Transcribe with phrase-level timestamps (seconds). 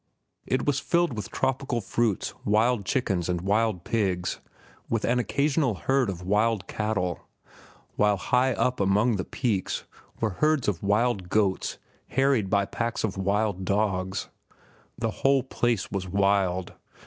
[0.47, 4.39] It was filled with tropical fruits, wild chickens, and wild pigs,
[4.89, 7.27] with an occasional herd of wild cattle,
[7.97, 9.83] while high up among the peaks
[10.19, 11.77] were herds of wild goats
[12.07, 14.27] harried by packs of wild dogs.
[14.97, 16.73] The whole place was wild.